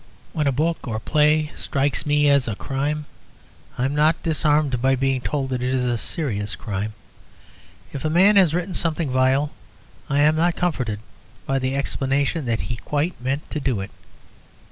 When 0.33 0.47
a 0.47 0.51
book 0.51 0.87
or 0.87 0.95
a 0.95 0.99
play 0.99 1.51
strikes 1.55 2.07
me 2.07 2.27
as 2.27 2.47
a 2.47 2.55
crime, 2.55 3.05
I 3.77 3.85
am 3.85 3.93
not 3.93 4.23
disarmed 4.23 4.81
by 4.81 4.95
being 4.95 5.21
told 5.21 5.51
that 5.51 5.61
it 5.61 5.69
is 5.71 5.85
a 5.85 5.95
serious 5.95 6.55
crime. 6.55 6.93
If 7.93 8.03
a 8.03 8.09
man 8.09 8.35
has 8.35 8.51
written 8.51 8.73
something 8.73 9.11
vile, 9.11 9.51
I 10.09 10.21
am 10.21 10.35
not 10.35 10.55
comforted 10.55 11.01
by 11.45 11.59
the 11.59 11.75
explanation 11.75 12.45
that 12.45 12.61
he 12.61 12.77
quite 12.77 13.21
meant 13.21 13.47
to 13.51 13.59
do 13.59 13.79
it. 13.79 13.91